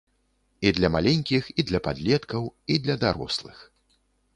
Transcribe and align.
І 0.65 0.71
для 0.77 0.89
маленькіх, 0.95 1.51
і 1.59 1.67
для 1.69 1.83
падлеткаў, 1.91 2.43
і 2.73 2.83
для 2.87 3.01
дарослых. 3.09 3.67